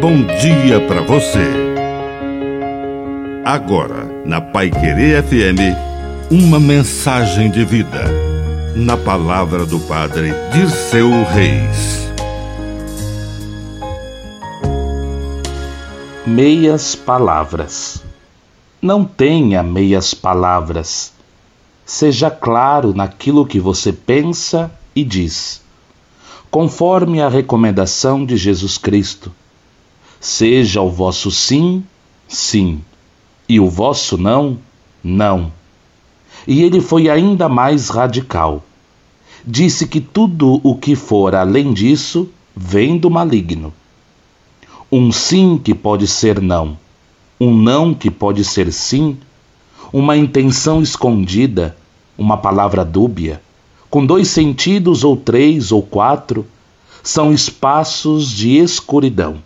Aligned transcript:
bom 0.00 0.24
dia 0.40 0.80
para 0.88 1.02
você. 1.02 1.46
Agora, 3.44 4.06
na 4.24 4.40
Pai 4.40 4.70
Querer 4.70 5.22
FM, 5.22 5.76
uma 6.30 6.58
mensagem 6.58 7.50
de 7.50 7.66
vida. 7.66 8.06
Na 8.74 8.96
palavra 8.96 9.66
do 9.66 9.78
Padre 9.80 10.32
Dirceu 10.54 11.10
Reis. 11.24 12.10
Meias 16.26 16.94
palavras. 16.94 18.02
Não 18.80 19.04
tenha 19.04 19.62
meias 19.62 20.14
palavras. 20.14 21.12
Seja 21.84 22.30
claro 22.30 22.94
naquilo 22.94 23.44
que 23.44 23.60
você 23.60 23.92
pensa 23.92 24.70
e 24.96 25.04
diz, 25.04 25.60
conforme 26.50 27.20
a 27.20 27.28
recomendação 27.28 28.24
de 28.24 28.38
Jesus 28.38 28.78
Cristo. 28.78 29.30
Seja 30.22 30.82
o 30.82 30.90
vosso 30.90 31.30
sim, 31.30 31.82
sim, 32.28 32.82
e 33.48 33.58
o 33.58 33.70
vosso 33.70 34.18
não, 34.18 34.58
não. 35.02 35.50
E 36.46 36.62
ele 36.62 36.82
foi 36.82 37.08
ainda 37.08 37.48
mais 37.48 37.88
radical. 37.88 38.62
Disse 39.46 39.86
que 39.86 39.98
tudo 39.98 40.60
o 40.62 40.74
que 40.74 40.94
for 40.94 41.34
além 41.34 41.72
disso 41.72 42.28
vem 42.54 42.98
do 42.98 43.08
maligno. 43.08 43.72
Um 44.92 45.10
sim 45.10 45.56
que 45.56 45.74
pode 45.74 46.06
ser 46.06 46.38
não, 46.38 46.76
um 47.40 47.56
não 47.56 47.94
que 47.94 48.10
pode 48.10 48.44
ser 48.44 48.70
sim, 48.74 49.16
uma 49.90 50.18
intenção 50.18 50.82
escondida, 50.82 51.74
uma 52.18 52.36
palavra 52.36 52.84
dúbia, 52.84 53.40
com 53.88 54.04
dois 54.04 54.28
sentidos 54.28 55.02
ou 55.02 55.16
três 55.16 55.72
ou 55.72 55.82
quatro, 55.82 56.44
são 57.02 57.32
espaços 57.32 58.30
de 58.30 58.58
escuridão 58.58 59.38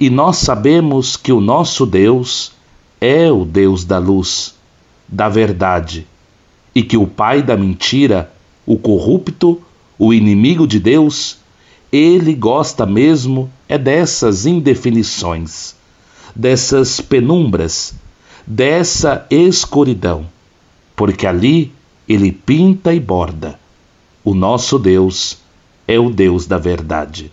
e 0.00 0.08
nós 0.08 0.36
sabemos 0.36 1.16
que 1.16 1.32
o 1.32 1.40
nosso 1.40 1.84
Deus 1.84 2.52
é 3.00 3.30
o 3.30 3.44
Deus 3.44 3.84
da 3.84 3.98
luz, 3.98 4.54
da 5.08 5.28
verdade, 5.28 6.06
e 6.74 6.82
que 6.82 6.96
o 6.96 7.06
pai 7.06 7.42
da 7.42 7.56
mentira, 7.56 8.32
o 8.64 8.78
corrupto, 8.78 9.60
o 9.98 10.12
inimigo 10.14 10.66
de 10.66 10.78
Deus, 10.78 11.38
ele 11.90 12.34
gosta 12.34 12.86
mesmo 12.86 13.50
é 13.68 13.76
dessas 13.76 14.46
indefinições, 14.46 15.74
dessas 16.34 17.00
penumbras, 17.00 17.94
dessa 18.46 19.26
escuridão, 19.30 20.26
porque 20.94 21.26
ali 21.26 21.72
ele 22.08 22.30
pinta 22.30 22.94
e 22.94 23.00
borda. 23.00 23.58
O 24.24 24.34
nosso 24.34 24.78
Deus 24.78 25.38
é 25.86 25.98
o 25.98 26.10
Deus 26.10 26.46
da 26.46 26.58
verdade. 26.58 27.32